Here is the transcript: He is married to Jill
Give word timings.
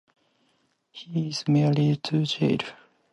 He 0.89 1.27
is 1.27 1.47
married 1.47 2.01
to 2.05 2.25
Jill 2.25 2.61